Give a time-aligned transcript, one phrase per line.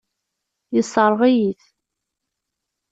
[0.75, 1.63] Yessṛeɣ-iyi-t.